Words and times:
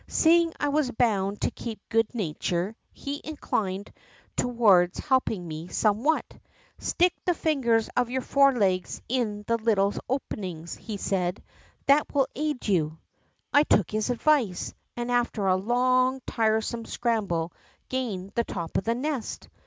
Seeing 0.07 0.51
I 0.59 0.69
was 0.69 0.89
bound 0.89 1.41
to 1.41 1.51
keep 1.51 1.79
good 1.87 2.15
natured, 2.15 2.75
he 2.91 3.21
inclined 3.23 3.93
toward 4.35 4.97
helping 4.97 5.47
me 5.47 5.67
somewhat.' 5.67 6.25
Stick 6.79 7.13
the 7.23 7.37
Angers 7.47 7.87
of 7.95 8.09
your 8.09 8.23
forelegs 8.23 8.99
in 9.07 9.43
the 9.45 9.57
little 9.57 9.93
openings,' 10.09 10.73
he 10.75 10.97
said, 10.97 11.35
^ 11.83 11.85
that 11.85 12.11
will 12.15 12.25
aid 12.35 12.67
you.' 12.67 12.97
I 13.53 13.61
took 13.61 13.91
his 13.91 14.09
advice, 14.09 14.73
and 14.97 15.11
after 15.11 15.45
a 15.45 15.55
long, 15.55 16.19
tiresome 16.25 16.85
scramble 16.85 17.53
gained 17.87 18.31
the 18.33 18.43
top 18.43 18.77
of 18.77 18.85
the 18.85 18.95
nest. 18.95 19.49